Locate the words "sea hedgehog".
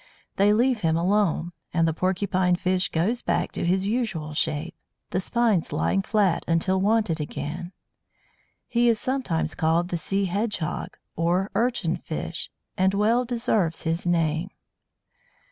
9.97-10.97